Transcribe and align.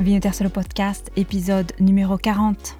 Vinoter 0.00 0.32
sur 0.32 0.44
le 0.44 0.50
podcast, 0.50 1.12
épisode 1.16 1.72
numéro 1.78 2.16
40. 2.16 2.76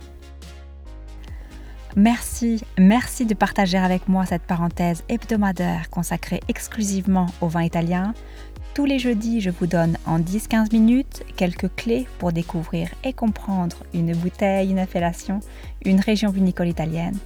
Merci, 1.94 2.62
merci 2.78 3.26
de 3.26 3.34
partager 3.34 3.76
avec 3.76 4.08
moi 4.08 4.24
cette 4.26 4.42
parenthèse 4.42 5.04
hebdomadaire 5.08 5.90
consacrée 5.90 6.40
exclusivement 6.48 7.26
au 7.40 7.48
vin 7.48 7.62
italien. 7.62 8.14
Tous 8.74 8.86
les 8.86 8.98
jeudis, 8.98 9.42
je 9.42 9.50
vous 9.50 9.66
donne 9.66 9.98
en 10.06 10.18
10-15 10.18 10.72
minutes 10.72 11.22
quelques 11.36 11.72
clés 11.76 12.08
pour 12.18 12.32
découvrir 12.32 12.88
et 13.04 13.12
comprendre 13.12 13.84
une 13.92 14.14
bouteille, 14.16 14.70
une 14.70 14.78
appellation, 14.78 15.40
une 15.84 16.00
région 16.00 16.30
vinicole 16.30 16.68
italienne. 16.68 17.18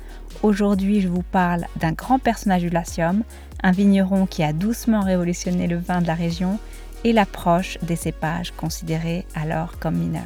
Aujourd'hui, 0.43 1.01
je 1.01 1.09
vous 1.09 1.23
parle 1.23 1.67
d'un 1.77 1.93
grand 1.93 2.19
personnage 2.19 2.63
du 2.63 2.71
Latium, 2.71 3.23
un 3.63 3.71
vigneron 3.71 4.27
qui 4.27 4.43
a 4.43 4.53
doucement 4.53 5.01
révolutionné 5.01 5.69
le 5.69 5.79
vin 5.79 6.03
de 6.03 6.07
la 6.09 6.15
région 6.15 6.59
et 7.05 7.13
l'approche 7.13 7.79
des 7.83 7.97
cépages 7.97 8.53
considérés 8.53 9.27
alors 9.35 9.79
comme 9.79 9.97
mineurs. 9.97 10.23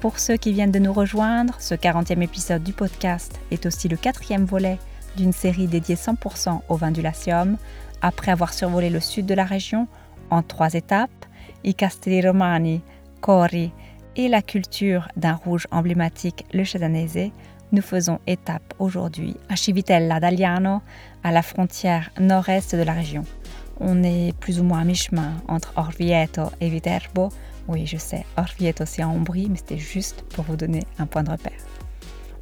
Pour 0.00 0.18
ceux 0.18 0.36
qui 0.36 0.52
viennent 0.52 0.72
de 0.72 0.78
nous 0.78 0.92
rejoindre, 0.92 1.54
ce 1.60 1.74
40e 1.74 2.22
épisode 2.22 2.64
du 2.64 2.72
podcast 2.72 3.38
est 3.50 3.66
aussi 3.66 3.88
le 3.88 3.96
quatrième 3.96 4.44
volet 4.44 4.78
d'une 5.16 5.32
série 5.32 5.68
dédiée 5.68 5.94
100% 5.94 6.60
au 6.68 6.76
vin 6.76 6.90
du 6.90 7.02
Latium, 7.02 7.56
après 8.00 8.32
avoir 8.32 8.52
survolé 8.52 8.90
le 8.90 9.00
sud 9.00 9.26
de 9.26 9.34
la 9.34 9.44
région 9.44 9.86
en 10.30 10.42
trois 10.42 10.74
étapes, 10.74 11.10
i 11.62 11.74
Castelli 11.74 12.26
Romani, 12.26 12.80
Cori 13.20 13.70
et 14.16 14.28
la 14.28 14.42
culture 14.42 15.08
d'un 15.16 15.34
rouge 15.34 15.66
emblématique, 15.70 16.44
le 16.52 16.64
Chassanese, 16.64 17.30
nous 17.70 17.82
faisons 17.82 18.18
étape 18.26 18.74
aujourd'hui 18.78 19.36
à 19.48 19.56
Civitella 19.56 20.20
d'Aliano, 20.20 20.82
à 21.22 21.32
la 21.32 21.42
frontière 21.42 22.10
nord-est 22.20 22.74
de 22.74 22.82
la 22.82 22.92
région. 22.92 23.24
On 23.80 24.02
est 24.02 24.32
plus 24.38 24.60
ou 24.60 24.64
moins 24.64 24.80
à 24.80 24.84
mi-chemin 24.84 25.34
entre 25.48 25.72
Orvieto 25.76 26.42
et 26.60 26.68
Viterbo. 26.68 27.30
Oui, 27.68 27.86
je 27.86 27.96
sais, 27.96 28.24
Orvieto 28.36 28.84
c'est 28.86 29.02
en 29.02 29.12
Ombrie, 29.12 29.48
mais 29.50 29.56
c'était 29.56 29.78
juste 29.78 30.22
pour 30.30 30.44
vous 30.44 30.56
donner 30.56 30.82
un 30.98 31.06
point 31.06 31.22
de 31.22 31.30
repère. 31.30 31.52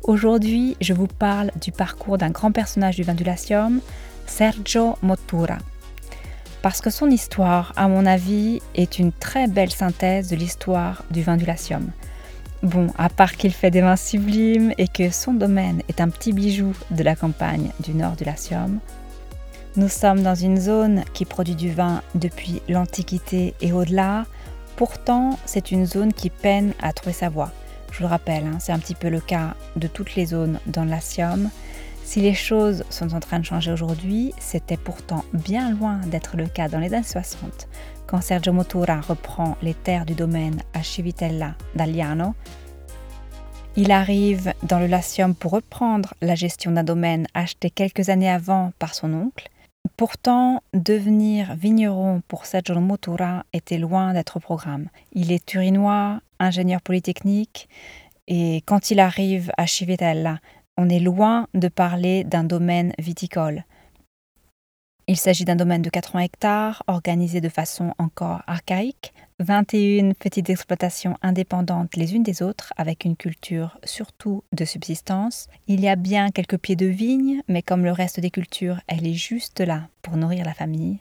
Aujourd'hui, 0.03 0.77
je 0.81 0.95
vous 0.95 1.07
parle 1.07 1.51
du 1.61 1.73
parcours 1.73 2.19
d'un 2.19 2.31
grand 2.31 2.53
personnage 2.53 2.97
du 2.97 3.03
vin 3.03 3.15
du 3.15 3.25
Latium, 3.25 3.81
Sergio 4.27 4.97
Mottura. 5.03 5.59
Parce 6.63 6.81
que 6.81 6.91
son 6.91 7.11
histoire, 7.11 7.73
à 7.77 7.89
mon 7.89 8.07
avis, 8.07 8.61
est 8.75 8.99
une 8.99 9.13
très 9.13 9.47
belle 9.47 9.71
synthèse 9.71 10.29
de 10.29 10.37
l'histoire 10.37 11.05
du 11.11 11.23
vin 11.23 11.37
du 11.37 11.45
Latium. 11.45 11.91
Bon, 12.63 12.89
à 12.99 13.09
part 13.09 13.37
qu'il 13.37 13.53
fait 13.53 13.71
des 13.71 13.81
vins 13.81 13.97
sublimes 13.97 14.73
et 14.77 14.89
que 14.89 15.11
son 15.11 15.33
domaine 15.33 15.83
est 15.89 16.01
un 16.01 16.11
petit 16.11 16.33
bijou 16.33 16.75
de 16.91 17.03
la 17.03 17.17
campagne 17.17 17.71
du 17.81 17.95
nord 17.95 18.17
du 18.17 18.25
Latium, 18.25 18.81
nous 19.77 19.89
sommes 19.89 20.23
dans 20.23 20.35
une 20.35 20.59
zone 20.59 21.05
qui 21.13 21.25
produit 21.25 21.55
du 21.55 21.71
vin 21.71 22.03
depuis 22.15 22.61
l'Antiquité 22.69 23.55
et 23.61 23.73
au-delà. 23.73 24.27
Pourtant, 24.77 25.39
c'est 25.45 25.71
une 25.71 25.87
zone 25.87 26.13
qui 26.13 26.31
peine 26.31 26.73
à 26.83 26.93
trouver 26.93 27.13
sa 27.13 27.29
voie. 27.29 27.53
Je 27.93 27.99
vous 27.99 28.05
le 28.05 28.09
rappelle, 28.09 28.47
hein, 28.47 28.59
c'est 28.59 28.73
un 28.73 28.79
petit 28.79 28.95
peu 28.95 29.09
le 29.09 29.21
cas 29.21 29.55
de 29.77 29.87
toutes 29.87 30.15
les 30.17 30.27
zones 30.27 30.59
dans 30.67 30.85
le 30.85 30.91
Latium. 30.91 31.51
Si 32.05 32.21
les 32.21 32.35
choses 32.35 32.83
sont 32.91 33.15
en 33.15 33.21
train 33.21 33.39
de 33.39 33.45
changer 33.45 33.71
aujourd'hui, 33.71 34.33
c'était 34.41 34.77
pourtant 34.77 35.25
bien 35.33 35.71
loin 35.71 35.99
d'être 36.07 36.37
le 36.37 36.47
cas 36.47 36.69
dans 36.69 36.81
les 36.81 36.93
années 36.93 37.05
60, 37.05 37.69
quand 38.07 38.21
Sergio 38.21 38.53
Motura 38.53 39.01
reprend 39.01 39.57
les 39.63 39.75
terres 39.75 40.07
du 40.07 40.15
domaine 40.15 40.63
à 40.75 40.83
Civitella 40.83 41.55
d'Aliano. 41.77 42.35
Il 43.77 43.93
arrive 43.93 44.53
dans 44.65 44.81
le 44.81 44.89
Latium 44.89 45.37
pour 45.37 45.53
reprendre 45.53 46.15
la 46.21 46.35
gestion 46.35 46.73
d'un 46.73 46.83
domaine 46.83 47.29
acheté 47.35 47.71
quelques 47.71 48.09
années 48.09 48.31
avant 48.31 48.73
par 48.81 48.95
son 48.95 49.15
oncle 49.15 49.50
Pourtant, 50.01 50.63
devenir 50.73 51.55
vigneron 51.57 52.23
pour 52.27 52.47
Sergio 52.47 52.81
Motura 52.81 53.45
était 53.53 53.77
loin 53.77 54.15
d'être 54.15 54.39
au 54.39 54.41
programme. 54.41 54.89
Il 55.13 55.31
est 55.31 55.45
turinois, 55.45 56.23
ingénieur 56.39 56.81
polytechnique, 56.81 57.69
et 58.27 58.63
quand 58.65 58.91
il 58.91 58.99
arrive 58.99 59.53
à 59.59 59.67
Civitella, 59.67 60.39
on 60.79 60.89
est 60.89 61.01
loin 61.01 61.49
de 61.53 61.69
parler 61.69 62.25
d'un 62.25 62.45
domaine 62.45 62.95
viticole. 62.99 63.67
Il 65.11 65.17
s'agit 65.17 65.45
d'un 65.45 65.57
domaine 65.57 65.83
de 65.83 65.91
80 65.91 66.21
hectares, 66.21 66.85
organisé 66.87 67.41
de 67.41 67.49
façon 67.49 67.95
encore 67.99 68.43
archaïque, 68.47 69.13
21 69.41 70.13
petites 70.13 70.51
exploitations 70.51 71.17
indépendantes 71.21 71.97
les 71.97 72.15
unes 72.15 72.23
des 72.23 72.43
autres, 72.43 72.73
avec 72.77 73.05
une 73.05 73.17
culture 73.17 73.77
surtout 73.83 74.45
de 74.53 74.65
subsistance. 74.65 75.49
Il 75.67 75.81
y 75.81 75.89
a 75.89 75.97
bien 75.97 76.31
quelques 76.31 76.59
pieds 76.59 76.77
de 76.77 76.87
vigne, 76.87 77.43
mais 77.49 77.61
comme 77.61 77.83
le 77.83 77.91
reste 77.91 78.21
des 78.21 78.31
cultures, 78.31 78.79
elle 78.87 79.05
est 79.05 79.15
juste 79.15 79.59
là 79.59 79.89
pour 80.03 80.17
nourrir 80.17 80.45
la 80.45 80.55
famille. 80.55 81.01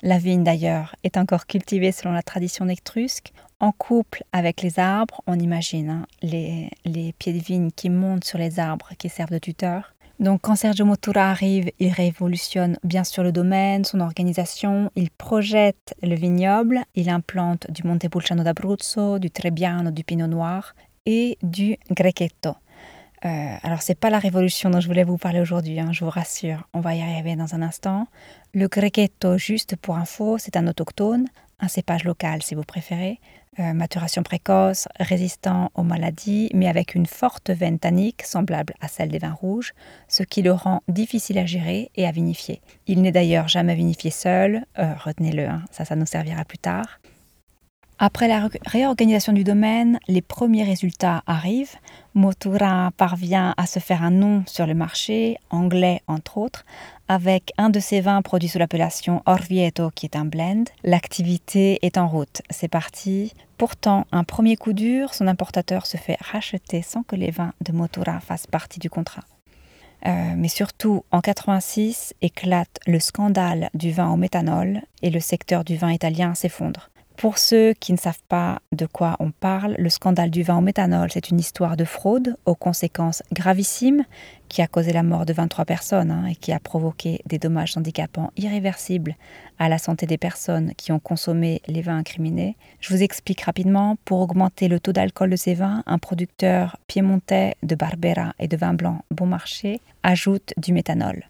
La 0.00 0.18
vigne 0.18 0.44
d'ailleurs 0.44 0.94
est 1.02 1.16
encore 1.16 1.48
cultivée 1.48 1.90
selon 1.90 2.12
la 2.12 2.22
tradition 2.22 2.68
étrusque, 2.68 3.32
en 3.58 3.72
couple 3.72 4.22
avec 4.32 4.62
les 4.62 4.78
arbres, 4.78 5.22
on 5.26 5.36
imagine 5.40 5.90
hein, 5.90 6.06
les, 6.22 6.70
les 6.84 7.12
pieds 7.14 7.32
de 7.32 7.42
vigne 7.42 7.72
qui 7.72 7.90
montent 7.90 8.24
sur 8.24 8.38
les 8.38 8.60
arbres 8.60 8.90
qui 8.96 9.08
servent 9.08 9.32
de 9.32 9.38
tuteurs. 9.38 9.92
Donc 10.20 10.42
quand 10.42 10.54
Sergio 10.54 10.84
Motura 10.84 11.30
arrive, 11.30 11.70
il 11.78 11.90
révolutionne 11.92 12.76
bien 12.84 13.04
sûr 13.04 13.22
le 13.22 13.32
domaine, 13.32 13.84
son 13.86 14.00
organisation, 14.00 14.90
il 14.94 15.10
projette 15.10 15.94
le 16.02 16.14
vignoble, 16.14 16.82
il 16.94 17.08
implante 17.08 17.70
du 17.70 17.84
Montepulciano 17.84 18.42
d'Abruzzo, 18.42 19.18
du 19.18 19.30
Trebbiano, 19.30 19.90
du 19.90 20.04
Pinot 20.04 20.26
Noir 20.26 20.74
et 21.06 21.38
du 21.42 21.78
Grechetto. 21.90 22.54
Euh, 23.24 23.56
alors 23.62 23.82
c'est 23.82 23.98
pas 23.98 24.10
la 24.10 24.18
révolution 24.18 24.70
dont 24.70 24.80
je 24.80 24.86
voulais 24.86 25.04
vous 25.04 25.18
parler 25.18 25.40
aujourd'hui, 25.40 25.78
hein, 25.78 25.90
je 25.92 26.04
vous 26.04 26.10
rassure, 26.10 26.66
on 26.72 26.80
va 26.80 26.94
y 26.94 27.02
arriver 27.02 27.36
dans 27.36 27.54
un 27.54 27.60
instant. 27.60 28.06
Le 28.54 28.66
Grechetto, 28.66 29.36
juste 29.36 29.76
pour 29.76 29.96
info, 29.96 30.38
c'est 30.38 30.56
un 30.56 30.66
autochtone, 30.66 31.26
un 31.60 31.68
cépage 31.68 32.04
local 32.04 32.42
si 32.42 32.54
vous 32.54 32.64
préférez, 32.64 33.20
euh, 33.58 33.74
maturation 33.74 34.22
précoce, 34.22 34.88
résistant 34.98 35.70
aux 35.74 35.82
maladies, 35.82 36.48
mais 36.54 36.66
avec 36.68 36.94
une 36.94 37.04
forte 37.04 37.50
veine 37.50 37.78
tannique 37.78 38.22
semblable 38.22 38.72
à 38.80 38.88
celle 38.88 39.10
des 39.10 39.18
vins 39.18 39.32
rouges, 39.34 39.74
ce 40.08 40.22
qui 40.22 40.40
le 40.40 40.52
rend 40.52 40.82
difficile 40.88 41.36
à 41.38 41.44
gérer 41.44 41.90
et 41.96 42.06
à 42.06 42.12
vinifier. 42.12 42.62
Il 42.86 43.02
n'est 43.02 43.12
d'ailleurs 43.12 43.48
jamais 43.48 43.74
vinifié 43.74 44.10
seul, 44.10 44.64
euh, 44.78 44.94
retenez-le, 45.04 45.46
hein, 45.46 45.62
ça, 45.70 45.84
ça 45.84 45.94
nous 45.94 46.06
servira 46.06 46.44
plus 46.44 46.58
tard. 46.58 47.00
Après 48.02 48.28
la 48.28 48.48
réorganisation 48.64 49.34
du 49.34 49.44
domaine, 49.44 49.98
les 50.08 50.22
premiers 50.22 50.64
résultats 50.64 51.22
arrivent. 51.26 51.76
Motura 52.14 52.92
parvient 52.96 53.52
à 53.58 53.66
se 53.66 53.78
faire 53.78 54.02
un 54.02 54.10
nom 54.10 54.42
sur 54.46 54.66
le 54.66 54.72
marché, 54.72 55.36
anglais 55.50 56.00
entre 56.06 56.38
autres, 56.38 56.64
avec 57.08 57.52
un 57.58 57.68
de 57.68 57.78
ses 57.78 58.00
vins 58.00 58.22
produits 58.22 58.48
sous 58.48 58.58
l'appellation 58.58 59.22
Orvieto 59.26 59.90
qui 59.94 60.06
est 60.06 60.16
un 60.16 60.24
blend. 60.24 60.64
L'activité 60.82 61.78
est 61.82 61.98
en 61.98 62.08
route, 62.08 62.40
c'est 62.48 62.68
parti. 62.68 63.34
Pourtant, 63.58 64.06
un 64.12 64.24
premier 64.24 64.56
coup 64.56 64.72
dur, 64.72 65.12
son 65.12 65.26
importateur 65.26 65.84
se 65.84 65.98
fait 65.98 66.16
racheter 66.20 66.80
sans 66.80 67.02
que 67.02 67.16
les 67.16 67.30
vins 67.30 67.52
de 67.60 67.72
Motura 67.72 68.20
fassent 68.20 68.46
partie 68.46 68.80
du 68.80 68.88
contrat. 68.88 69.24
Euh, 70.06 70.32
mais 70.38 70.48
surtout, 70.48 71.04
en 71.10 71.20
86 71.20 72.14
éclate 72.22 72.80
le 72.86 72.98
scandale 72.98 73.68
du 73.74 73.92
vin 73.92 74.10
au 74.10 74.16
méthanol 74.16 74.80
et 75.02 75.10
le 75.10 75.20
secteur 75.20 75.64
du 75.64 75.76
vin 75.76 75.92
italien 75.92 76.34
s'effondre. 76.34 76.89
Pour 77.20 77.36
ceux 77.36 77.74
qui 77.74 77.92
ne 77.92 77.98
savent 77.98 78.22
pas 78.30 78.62
de 78.72 78.86
quoi 78.86 79.16
on 79.20 79.30
parle, 79.30 79.74
le 79.76 79.90
scandale 79.90 80.30
du 80.30 80.42
vin 80.42 80.56
au 80.56 80.62
méthanol, 80.62 81.10
c'est 81.12 81.28
une 81.28 81.38
histoire 81.38 81.76
de 81.76 81.84
fraude 81.84 82.38
aux 82.46 82.54
conséquences 82.54 83.22
gravissimes 83.30 84.06
qui 84.48 84.62
a 84.62 84.66
causé 84.66 84.90
la 84.94 85.02
mort 85.02 85.26
de 85.26 85.34
23 85.34 85.66
personnes 85.66 86.10
hein, 86.10 86.24
et 86.24 86.34
qui 86.34 86.50
a 86.50 86.58
provoqué 86.58 87.20
des 87.26 87.38
dommages 87.38 87.76
handicapants 87.76 88.32
irréversibles 88.38 89.16
à 89.58 89.68
la 89.68 89.76
santé 89.76 90.06
des 90.06 90.16
personnes 90.16 90.72
qui 90.78 90.92
ont 90.92 90.98
consommé 90.98 91.60
les 91.66 91.82
vins 91.82 91.98
incriminés. 91.98 92.56
Je 92.80 92.94
vous 92.94 93.02
explique 93.02 93.42
rapidement. 93.42 93.98
Pour 94.06 94.20
augmenter 94.20 94.68
le 94.68 94.80
taux 94.80 94.92
d'alcool 94.92 95.28
de 95.28 95.36
ces 95.36 95.52
vins, 95.52 95.82
un 95.84 95.98
producteur 95.98 96.78
piémontais 96.86 97.54
de 97.62 97.74
Barbera 97.74 98.32
et 98.38 98.48
de 98.48 98.56
vin 98.56 98.72
blanc 98.72 99.04
bon 99.10 99.26
marché 99.26 99.82
ajoute 100.02 100.54
du 100.56 100.72
méthanol. 100.72 101.26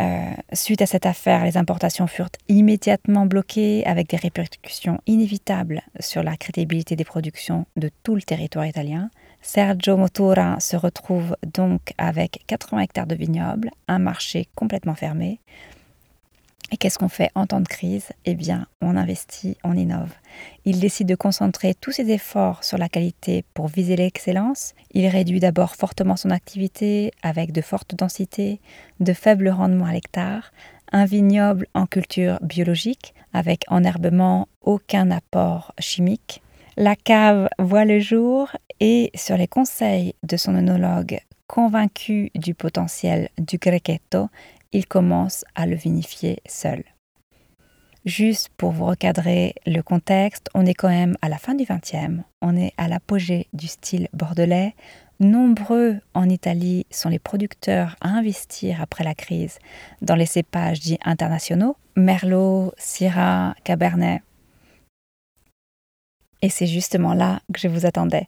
Euh, 0.00 0.30
suite 0.52 0.82
à 0.82 0.86
cette 0.86 1.06
affaire, 1.06 1.44
les 1.44 1.56
importations 1.56 2.06
furent 2.06 2.30
immédiatement 2.48 3.26
bloquées 3.26 3.84
avec 3.84 4.08
des 4.08 4.16
répercussions 4.16 5.00
inévitables 5.06 5.82
sur 6.00 6.22
la 6.22 6.36
crédibilité 6.36 6.96
des 6.96 7.04
productions 7.04 7.66
de 7.76 7.90
tout 8.02 8.14
le 8.14 8.22
territoire 8.22 8.66
italien. 8.66 9.10
Sergio 9.42 9.96
Motura 9.96 10.60
se 10.60 10.76
retrouve 10.76 11.36
donc 11.52 11.92
avec 11.98 12.44
80 12.46 12.80
hectares 12.80 13.06
de 13.06 13.16
vignobles, 13.16 13.70
un 13.88 13.98
marché 13.98 14.46
complètement 14.54 14.94
fermé, 14.94 15.40
et 16.72 16.78
qu'est-ce 16.78 16.98
qu'on 16.98 17.10
fait 17.10 17.30
en 17.34 17.46
temps 17.46 17.60
de 17.60 17.68
crise? 17.68 18.08
Eh 18.24 18.34
bien, 18.34 18.66
on 18.80 18.96
investit, 18.96 19.58
on 19.62 19.76
innove. 19.76 20.12
Il 20.64 20.80
décide 20.80 21.06
de 21.06 21.14
concentrer 21.14 21.74
tous 21.74 21.92
ses 21.92 22.10
efforts 22.10 22.64
sur 22.64 22.78
la 22.78 22.88
qualité 22.88 23.44
pour 23.52 23.68
viser 23.68 23.94
l'excellence. 23.94 24.72
Il 24.92 25.06
réduit 25.06 25.38
d'abord 25.38 25.76
fortement 25.76 26.16
son 26.16 26.30
activité 26.30 27.12
avec 27.22 27.52
de 27.52 27.60
fortes 27.60 27.94
densités, 27.94 28.58
de 29.00 29.12
faibles 29.12 29.50
rendements 29.50 29.84
à 29.84 29.92
l'hectare, 29.92 30.50
un 30.92 31.04
vignoble 31.04 31.66
en 31.74 31.86
culture 31.86 32.38
biologique 32.40 33.14
avec 33.34 33.64
enherbement, 33.68 34.48
aucun 34.62 35.10
apport 35.10 35.74
chimique. 35.78 36.42
La 36.78 36.96
cave 36.96 37.50
voit 37.58 37.84
le 37.84 38.00
jour 38.00 38.48
et 38.80 39.10
sur 39.14 39.36
les 39.36 39.46
conseils 39.46 40.14
de 40.22 40.38
son 40.38 40.54
œnologue 40.54 41.20
convaincu 41.46 42.30
du 42.34 42.54
potentiel 42.54 43.28
du 43.36 43.58
Grechetto, 43.58 44.30
il 44.72 44.86
commence 44.86 45.44
à 45.54 45.66
le 45.66 45.76
vinifier 45.76 46.40
seul. 46.46 46.84
Juste 48.04 48.48
pour 48.56 48.72
vous 48.72 48.86
recadrer 48.86 49.54
le 49.64 49.80
contexte, 49.80 50.48
on 50.54 50.66
est 50.66 50.74
quand 50.74 50.88
même 50.88 51.16
à 51.22 51.28
la 51.28 51.38
fin 51.38 51.54
du 51.54 51.64
XXe, 51.64 52.22
on 52.40 52.56
est 52.56 52.72
à 52.76 52.88
l'apogée 52.88 53.46
du 53.52 53.68
style 53.68 54.08
bordelais. 54.12 54.74
Nombreux 55.20 55.98
en 56.14 56.28
Italie 56.28 56.84
sont 56.90 57.08
les 57.08 57.20
producteurs 57.20 57.94
à 58.00 58.08
investir 58.08 58.82
après 58.82 59.04
la 59.04 59.14
crise 59.14 59.60
dans 60.00 60.16
les 60.16 60.26
cépages 60.26 60.80
dits 60.80 60.98
internationaux, 61.04 61.76
Merlot, 61.94 62.72
Syrah, 62.76 63.54
Cabernet. 63.62 64.22
Et 66.44 66.48
c'est 66.48 66.66
justement 66.66 67.14
là 67.14 67.40
que 67.52 67.60
je 67.60 67.68
vous 67.68 67.86
attendais. 67.86 68.26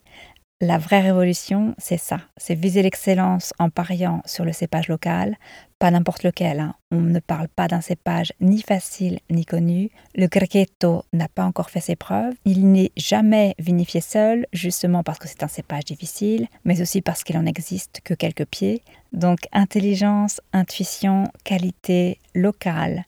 La 0.60 0.78
vraie 0.78 1.00
révolution, 1.00 1.74
c'est 1.78 1.98
ça, 1.98 2.20
c'est 2.36 2.54
viser 2.54 2.82
l'excellence 2.82 3.52
en 3.58 3.70
pariant 3.70 4.22
sur 4.24 4.44
le 4.44 4.52
cépage 4.52 4.86
local, 4.86 5.36
pas 5.80 5.90
n'importe 5.90 6.22
lequel. 6.22 6.60
Hein. 6.60 6.74
On 6.92 7.00
ne 7.00 7.18
parle 7.18 7.48
pas 7.48 7.66
d'un 7.66 7.80
cépage 7.80 8.32
ni 8.40 8.62
facile 8.62 9.18
ni 9.30 9.44
connu. 9.44 9.90
Le 10.14 10.28
Grechetto 10.28 11.02
n'a 11.12 11.26
pas 11.26 11.44
encore 11.44 11.70
fait 11.70 11.80
ses 11.80 11.96
preuves. 11.96 12.34
Il 12.44 12.70
n'est 12.70 12.92
jamais 12.96 13.56
vinifié 13.58 14.00
seul, 14.00 14.46
justement 14.52 15.02
parce 15.02 15.18
que 15.18 15.26
c'est 15.26 15.42
un 15.42 15.48
cépage 15.48 15.86
difficile, 15.86 16.46
mais 16.64 16.80
aussi 16.80 17.02
parce 17.02 17.24
qu'il 17.24 17.36
en 17.36 17.46
existe 17.46 18.00
que 18.04 18.14
quelques 18.14 18.46
pieds. 18.46 18.82
Donc 19.12 19.40
intelligence, 19.50 20.40
intuition, 20.52 21.24
qualité, 21.42 22.18
locale, 22.32 23.06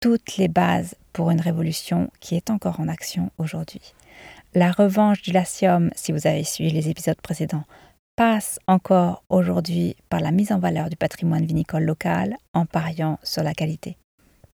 toutes 0.00 0.38
les 0.38 0.48
bases 0.48 0.96
pour 1.12 1.30
une 1.30 1.40
révolution 1.40 2.10
qui 2.18 2.34
est 2.34 2.50
encore 2.50 2.80
en 2.80 2.88
action 2.88 3.30
aujourd'hui. 3.38 3.94
La 4.52 4.72
revanche 4.72 5.22
du 5.22 5.30
Latium, 5.30 5.90
si 5.94 6.10
vous 6.10 6.26
avez 6.26 6.42
suivi 6.42 6.72
les 6.72 6.88
épisodes 6.88 7.20
précédents, 7.20 7.62
passe 8.16 8.58
encore 8.66 9.22
aujourd'hui 9.28 9.94
par 10.08 10.18
la 10.18 10.32
mise 10.32 10.50
en 10.50 10.58
valeur 10.58 10.90
du 10.90 10.96
patrimoine 10.96 11.44
vinicole 11.44 11.84
local 11.84 12.34
en 12.52 12.66
pariant 12.66 13.20
sur 13.22 13.44
la 13.44 13.54
qualité. 13.54 13.96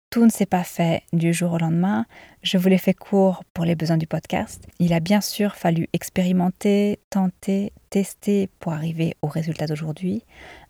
Tout 0.09 0.25
ne 0.25 0.31
s'est 0.31 0.45
pas 0.45 0.63
fait 0.63 1.03
du 1.11 1.33
jour 1.33 1.51
au 1.51 1.57
lendemain. 1.57 2.05
Je 2.41 2.57
vous 2.57 2.69
l'ai 2.69 2.77
fait 2.77 2.93
court 2.93 3.43
pour 3.53 3.65
les 3.65 3.75
besoins 3.75 3.97
du 3.97 4.07
podcast. 4.07 4.65
Il 4.79 4.93
a 4.93 5.01
bien 5.01 5.19
sûr 5.19 5.55
fallu 5.55 5.89
expérimenter, 5.91 6.99
tenter, 7.09 7.73
tester 7.89 8.49
pour 8.59 8.71
arriver 8.71 9.15
au 9.21 9.27
résultat 9.27 9.67
d'aujourd'hui. 9.67 10.23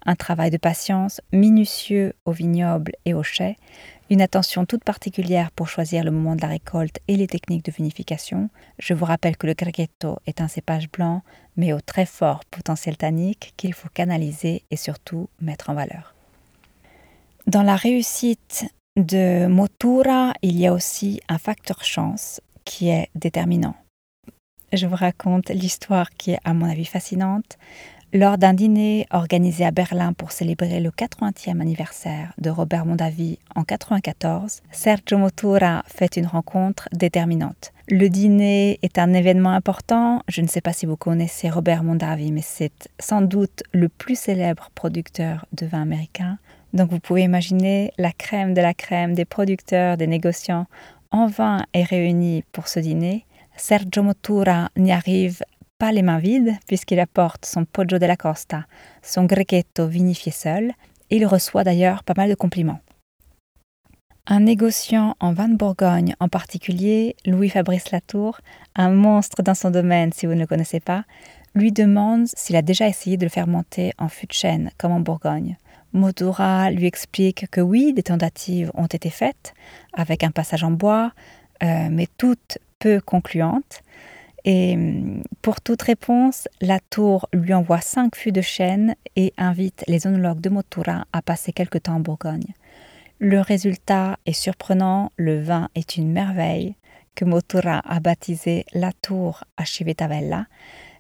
Un 0.04 0.16
travail 0.16 0.50
de 0.50 0.58
patience 0.58 1.22
minutieux 1.32 2.14
au 2.26 2.32
vignoble 2.32 2.94
et 3.06 3.14
au 3.14 3.22
chai, 3.22 3.58
une 4.12 4.22
attention 4.22 4.66
toute 4.66 4.84
particulière 4.84 5.52
pour 5.52 5.70
choisir 5.70 6.04
le 6.04 6.12
moment 6.12 6.36
de 6.36 6.42
la 6.42 6.50
récolte 6.50 7.00
et 7.08 7.16
les 7.16 7.28
techniques 7.28 7.64
de 7.64 7.72
vinification. 7.72 8.50
Je 8.78 8.94
vous 8.94 9.06
rappelle 9.06 9.38
que 9.38 9.48
le 9.48 9.54
Grechetto 9.54 10.18
est 10.28 10.42
un 10.42 10.50
cépage 10.50 10.92
blanc, 10.92 11.24
mais 11.56 11.72
au 11.72 11.80
très 11.80 12.06
fort 12.06 12.44
potentiel 12.52 12.98
tannique 12.98 13.54
qu'il 13.56 13.74
faut 13.74 13.88
canaliser 13.88 14.64
et 14.70 14.76
surtout 14.76 15.30
mettre 15.40 15.70
en 15.70 15.76
valeur. 15.76 16.14
Dans 17.48 17.64
la 17.64 17.78
réussite 17.78 18.66
de 18.98 19.48
Motura, 19.48 20.34
il 20.42 20.60
y 20.60 20.68
a 20.68 20.74
aussi 20.74 21.22
un 21.30 21.38
facteur 21.38 21.82
chance 21.86 22.42
qui 22.66 22.90
est 22.90 23.10
déterminant. 23.16 23.76
Je 24.74 24.88
vous 24.88 24.96
raconte 24.98 25.50
l'histoire 25.52 26.10
qui 26.10 26.32
est 26.32 26.40
à 26.44 26.54
mon 26.54 26.70
avis 26.70 26.86
fascinante. 26.86 27.58
Lors 28.14 28.38
d'un 28.38 28.54
dîner 28.54 29.08
organisé 29.12 29.66
à 29.66 29.72
Berlin 29.72 30.12
pour 30.12 30.34
célébrer 30.34 30.82
le 30.82 30.90
80e 30.90 31.62
anniversaire 31.62 32.34
de 32.40 32.50
Robert 32.50 32.86
Mondavi 32.86 33.40
en 33.56 33.62
1994, 33.62 34.62
Sergio 34.70 35.18
Motura 35.18 35.84
fait 35.88 36.18
une 36.18 36.26
rencontre 36.26 36.90
déterminante. 36.92 37.72
Le 37.88 38.10
dîner 38.10 38.80
est 38.82 39.00
un 39.00 39.14
événement 39.14 39.52
important. 39.52 40.24
Je 40.28 40.42
ne 40.42 40.48
sais 40.48 40.60
pas 40.60 40.74
si 40.74 40.86
vous 40.86 40.98
connaissez 40.98 41.50
Robert 41.50 41.86
Mondavi, 41.86 42.34
mais 42.34 42.42
c'est 42.44 42.90
sans 43.00 43.22
doute 43.22 43.64
le 43.72 43.88
plus 43.88 44.20
célèbre 44.20 44.72
producteur 44.76 45.46
de 45.54 45.66
vin 45.66 45.84
américain. 45.84 46.38
Donc 46.74 46.92
vous 46.92 47.00
pouvez 47.00 47.22
imaginer 47.22 47.94
la 47.98 48.12
crème 48.12 48.54
de 48.54 48.60
la 48.60 48.74
crème 48.74 49.14
des 49.14 49.26
producteurs, 49.26 49.96
des 49.96 50.08
négociants 50.08 50.68
en 51.12 51.28
vin 51.28 51.66
est 51.74 51.84
réunie 51.84 52.44
pour 52.52 52.68
ce 52.68 52.82
dîner. 52.82 53.26
Sergio 53.56 54.04
Motura 54.04 54.70
n'y 54.76 54.92
arrive 54.92 55.44
pas 55.82 55.92
les 55.92 56.04
mains 56.04 56.20
vides, 56.20 56.54
puisqu'il 56.68 57.00
apporte 57.00 57.44
son 57.44 57.66
Poggio 57.66 57.98
della 57.98 58.16
Costa, 58.16 58.68
son 59.02 59.24
Grechetto 59.24 59.88
vinifié 59.88 60.32
seul. 60.32 60.74
Il 61.10 61.26
reçoit 61.26 61.64
d'ailleurs 61.64 62.04
pas 62.04 62.14
mal 62.16 62.30
de 62.30 62.36
compliments. 62.36 62.82
Un 64.28 64.42
négociant 64.42 65.16
en 65.20 65.34
vin 65.34 65.50
de 65.50 65.56
Bourgogne, 65.56 66.14
en 66.20 66.30
particulier 66.30 67.16
Louis 67.26 67.50
Fabrice 67.50 67.90
Latour, 67.90 68.42
un 68.76 68.92
monstre 68.92 69.42
dans 69.42 69.56
son 69.56 69.72
domaine 69.72 70.14
si 70.14 70.28
vous 70.28 70.36
ne 70.36 70.42
le 70.42 70.46
connaissez 70.46 70.80
pas, 70.80 71.04
lui 71.56 71.72
demande 71.72 72.28
s'il 72.28 72.58
a 72.58 72.62
déjà 72.62 72.88
essayé 72.88 73.18
de 73.18 73.26
le 73.26 73.32
faire 73.32 73.48
monter 73.48 73.92
en 73.98 74.08
fût 74.08 74.28
de 74.28 74.34
chêne, 74.34 74.70
comme 74.78 74.92
en 74.92 75.00
Bourgogne. 75.00 75.58
Motura 75.94 76.70
lui 76.70 76.86
explique 76.86 77.50
que 77.50 77.60
oui, 77.60 77.92
des 77.92 78.04
tentatives 78.04 78.70
ont 78.76 78.86
été 78.86 79.10
faites, 79.10 79.56
avec 79.94 80.24
un 80.24 80.30
passage 80.30 80.64
en 80.64 80.70
bois, 80.70 81.12
euh, 81.64 81.88
mais 81.90 82.06
toutes 82.20 82.60
peu 82.78 83.02
concluantes. 83.02 83.82
Et 84.46 84.74
hum, 84.74 85.24
pour 85.42 85.62
toute 85.62 85.82
réponse, 85.82 86.48
la 86.62 86.80
tour 86.80 87.28
lui 87.34 87.54
envoie 87.54 87.82
cinq 87.82 88.16
fûts 88.16 88.32
de 88.32 88.42
chêne 88.42 88.96
et 89.16 89.34
invite 89.38 89.84
les 89.88 90.08
onologues 90.08 90.42
de 90.42 90.50
Motura 90.50 91.06
à 91.14 91.22
passer 91.22 91.52
quelque 91.52 91.78
temps 91.78 91.96
en 91.96 92.00
Bourgogne. 92.00 92.54
Le 93.20 93.40
résultat 93.40 94.18
est 94.26 94.34
surprenant, 94.34 95.12
le 95.16 95.42
vin 95.42 95.70
est 95.76 95.96
une 95.96 96.12
merveille 96.12 96.76
que 97.14 97.26
Motura 97.26 97.82
a 97.86 98.00
baptisé 98.00 98.66
la 98.74 98.92
tour 98.94 99.44
à 99.58 99.66
Civitavella. 99.66 100.48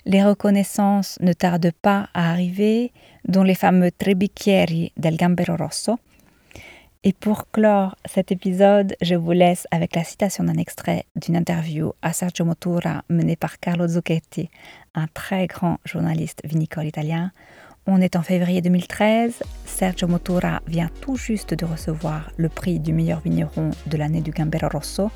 Les 0.05 0.23
reconnaissances 0.23 1.17
ne 1.21 1.33
tardent 1.33 1.71
pas 1.81 2.09
à 2.13 2.31
arriver, 2.31 2.91
dont 3.27 3.43
les 3.43 3.55
fameux 3.55 3.91
Trebicchieri 3.91 4.91
del 4.97 5.17
Gambero 5.17 5.55
Rosso, 5.55 5.99
et 7.03 7.13
pour 7.13 7.49
clore 7.49 7.95
cet 8.05 8.31
épisode, 8.31 8.95
je 9.01 9.15
vous 9.15 9.31
laisse 9.31 9.67
avec 9.71 9.95
la 9.95 10.03
citation 10.03 10.43
d'un 10.43 10.57
extrait 10.57 11.05
d'une 11.15 11.35
interview 11.35 11.93
à 12.03 12.13
Sergio 12.13 12.45
Motura 12.45 13.03
menée 13.09 13.35
par 13.35 13.59
Carlo 13.59 13.87
Zucchetti, 13.87 14.51
un 14.93 15.07
très 15.07 15.47
grand 15.47 15.79
journaliste 15.83 16.41
vinicole 16.43 16.85
italien. 16.85 17.31
On 17.87 17.99
est 17.99 18.15
en 18.15 18.21
février 18.21 18.61
2013, 18.61 19.41
Sergio 19.65 20.07
Motura 20.07 20.61
vient 20.67 20.91
tout 21.01 21.15
juste 21.15 21.55
de 21.55 21.65
recevoir 21.65 22.31
le 22.37 22.49
prix 22.49 22.79
du 22.79 22.93
meilleur 22.93 23.21
vigneron 23.21 23.71
de 23.87 23.97
l'année 23.97 24.21
du 24.21 24.29
Gambero 24.29 24.69
Rosso 24.69 25.09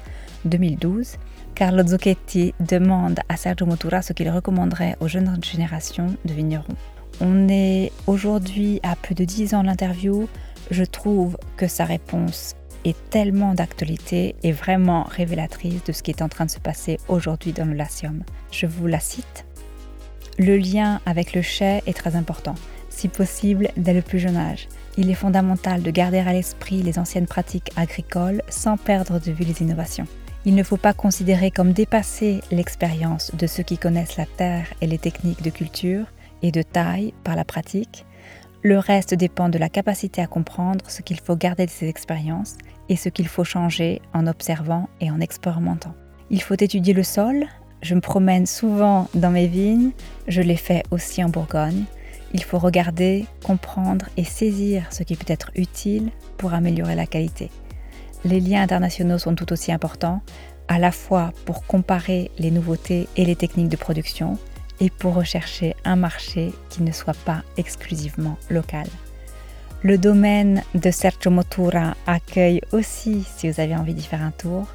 2012. 0.46 1.18
Carlo 1.54 1.86
Zucchetti 1.86 2.56
demande 2.62 3.20
à 3.30 3.38
Sergio 3.38 3.68
Motura 3.68 4.02
ce 4.02 4.14
qu'il 4.14 4.32
recommanderait 4.32 4.96
aux 5.02 5.08
jeunes 5.08 5.38
générations 5.44 6.16
de 6.26 6.34
vignerons. 6.34 6.76
On 7.22 7.48
est 7.48 7.92
aujourd'hui 8.08 8.80
à 8.82 8.96
plus 8.96 9.16
de 9.16 9.24
10 9.24 9.54
ans 9.54 9.62
de 9.62 9.68
l'interview 9.68 10.28
je 10.72 10.84
trouve 10.84 11.38
que 11.58 11.68
sa 11.68 11.86
réponse 11.86 12.56
est 12.86 12.96
tellement 13.10 13.54
d'actualité 13.54 14.36
et 14.44 14.52
vraiment 14.52 15.04
révélatrice 15.04 15.84
de 15.84 15.92
ce 15.92 16.04
qui 16.04 16.12
est 16.12 16.22
en 16.22 16.30
train 16.30 16.46
de 16.46 16.52
se 16.52 16.60
passer 16.60 17.00
aujourd'hui 17.08 17.52
dans 17.52 17.66
le 17.66 17.74
Latium. 17.74 18.24
Je 18.52 18.68
vous 18.68 18.88
la 18.88 19.00
cite. 19.00 19.46
Le 20.38 20.58
lien 20.58 21.02
avec 21.06 21.34
le 21.34 21.42
chai 21.42 21.82
est 21.88 21.98
très 21.98 22.16
important, 22.16 22.56
si 22.90 23.08
possible 23.08 23.70
dès 23.78 23.94
le 23.94 24.02
plus 24.02 24.20
jeune 24.20 24.38
âge. 24.38 24.68
Il 24.98 25.10
est 25.10 25.16
fondamental 25.16 25.82
de 25.82 25.92
garder 25.92 26.20
à 26.20 26.34
l'esprit 26.34 26.84
les 26.84 27.00
anciennes 27.00 27.28
pratiques 27.28 27.72
agricoles 27.76 28.42
sans 28.50 28.78
perdre 28.78 29.20
de 29.20 29.32
vue 29.32 29.46
les 29.46 29.62
innovations. 29.62 30.08
Il 30.46 30.54
ne 30.54 30.64
faut 30.64 30.78
pas 30.78 30.94
considérer 30.94 31.50
comme 31.50 31.74
dépassée 31.74 32.42
l'expérience 32.52 33.34
de 33.34 33.48
ceux 33.48 33.64
qui 33.64 33.80
connaissent 33.80 34.18
la 34.18 34.28
terre 34.28 34.68
et 34.80 34.88
les 34.88 35.00
techniques 35.00 35.42
de 35.42 35.50
culture 35.50 36.06
et 36.44 36.52
de 36.52 36.62
taille 36.62 37.14
par 37.24 37.36
la 37.36 37.44
pratique, 37.44 38.06
le 38.66 38.80
reste 38.80 39.14
dépend 39.14 39.48
de 39.50 39.60
la 39.60 39.70
capacité 39.70 40.24
à 40.24 40.26
comprendre 40.26 40.90
ce 40.90 41.04
qu'il 41.04 41.20
faut 41.20 41.36
garder 41.36 41.68
de 41.68 41.72
ces 41.72 41.88
expériences 41.88 42.56
et 42.90 42.96
ce 42.96 43.10
qu'il 43.10 43.28
faut 43.28 43.44
changer 43.44 44.02
en 44.12 44.26
observant 44.26 44.90
et 45.00 45.12
en 45.12 45.22
expérimentant. 45.22 45.94
Il 46.32 46.42
faut 46.42 46.56
étudier 46.56 46.96
le 46.96 47.04
sol. 47.04 47.46
Je 47.84 47.94
me 47.94 48.02
promène 48.02 48.48
souvent 48.48 49.08
dans 49.14 49.30
mes 49.30 49.46
vignes, 49.46 49.92
je 50.28 50.42
l'ai 50.42 50.56
fait 50.56 50.82
aussi 50.90 51.24
en 51.24 51.30
Bourgogne. 51.30 51.84
Il 52.34 52.44
faut 52.44 52.58
regarder, 52.58 53.28
comprendre 53.44 54.08
et 54.18 54.24
saisir 54.24 54.88
ce 54.90 55.04
qui 55.04 55.16
peut 55.16 55.32
être 55.32 55.52
utile 55.56 56.10
pour 56.38 56.56
améliorer 56.56 56.96
la 56.96 57.06
qualité. 57.06 57.52
Les 58.24 58.40
liens 58.40 58.64
internationaux 58.64 59.20
sont 59.20 59.36
tout 59.36 59.54
aussi 59.54 59.72
importants, 59.72 60.24
à 60.70 60.80
la 60.80 60.92
fois 60.92 61.34
pour 61.46 61.68
comparer 61.68 62.32
les 62.40 62.50
nouveautés 62.50 63.08
et 63.16 63.26
les 63.26 63.36
techniques 63.36 63.70
de 63.70 63.78
production, 63.78 64.40
et 64.80 64.90
pour 64.90 65.16
rechercher 65.16 65.76
un 65.86 65.96
marché 65.96 66.54
qui 66.70 66.84
ne 66.84 66.92
soit 66.92 67.18
pas 67.26 67.44
exclusivement 67.58 68.38
local. 68.50 68.88
Le 69.84 69.98
domaine 69.98 70.64
de 70.74 70.90
Sergio 70.90 71.30
Motura 71.30 71.96
accueille 72.08 72.62
aussi, 72.72 73.24
si 73.36 73.50
vous 73.50 73.60
avez 73.60 73.76
envie 73.76 73.94
d'y 73.94 74.06
faire 74.06 74.24
un 74.24 74.32
tour, 74.32 74.68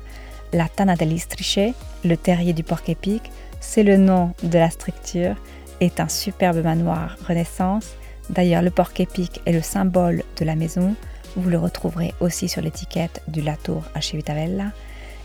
la 0.52 0.69
Tana 0.69 0.97
dell'Istrice, 0.97 1.75
le 2.04 2.16
terrier 2.16 2.52
du 2.52 2.62
porc-épic, 2.62 3.30
c'est 3.61 3.83
le 3.83 3.97
nom 3.97 4.35
de 4.42 4.59
la 4.59 4.71
structure, 4.71 5.37
est 5.80 6.00
un 6.00 6.09
superbe 6.09 6.62
manoir 6.62 7.16
Renaissance. 7.26 7.95
D'ailleurs, 8.28 8.62
le 8.62 8.71
porc-épic 8.71 9.40
est 9.47 9.52
le 9.52 9.62
symbole 9.62 10.23
de 10.38 10.45
la 10.45 10.54
maison. 10.54 10.95
Vous 11.37 11.50
le 11.50 11.59
retrouverez 11.59 12.14
aussi 12.21 12.49
sur 12.49 12.62
l'étiquette 12.62 13.23
du 13.28 13.40
Latour 13.42 13.83
à 13.95 14.00
Civitavella. 14.00 14.73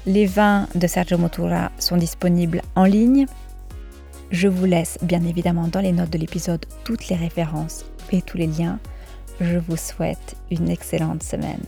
Les 0.06 0.26
vins 0.26 0.68
de 0.76 0.88
Sergio 0.88 1.18
Motura 1.18 1.72
sont 1.80 1.98
disponibles 1.98 2.62
en 2.76 2.86
ligne 2.86 3.26
je 4.32 4.48
vous 4.48 4.66
laisse 4.66 4.98
bien 5.02 5.24
évidemment 5.24 5.68
dans 5.68 5.82
les 5.82 5.92
notes 5.92 6.10
de 6.10 6.18
l'épisode 6.18 6.66
toutes 6.84 7.08
les 7.10 7.16
références 7.16 7.86
et 8.12 8.22
tous 8.22 8.38
les 8.38 8.48
liens. 8.48 8.80
Je 9.40 9.58
vous 9.58 9.78
souhaite 9.78 10.36
une 10.50 10.70
excellente 10.70 11.24
semaine. 11.24 11.64